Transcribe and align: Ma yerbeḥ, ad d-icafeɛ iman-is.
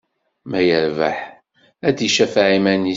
Ma 0.49 0.59
yerbeḥ, 0.67 1.17
ad 1.87 1.93
d-icafeɛ 1.97 2.47
iman-is. 2.57 2.89